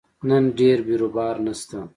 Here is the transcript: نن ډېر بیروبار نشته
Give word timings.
نن 0.27 0.43
ډېر 0.59 0.77
بیروبار 0.87 1.35
نشته 1.45 1.79